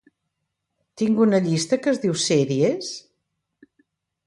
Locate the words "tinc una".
1.01-1.41